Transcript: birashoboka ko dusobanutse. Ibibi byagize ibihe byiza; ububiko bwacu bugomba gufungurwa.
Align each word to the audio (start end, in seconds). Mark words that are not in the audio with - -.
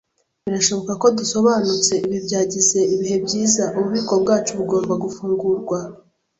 birashoboka 0.45 0.93
ko 1.01 1.07
dusobanutse. 1.17 1.93
Ibibi 2.05 2.25
byagize 2.27 2.79
ibihe 2.93 3.17
byiza; 3.25 3.63
ububiko 3.77 4.13
bwacu 4.21 4.51
bugomba 4.59 4.93
gufungurwa. 5.03 5.77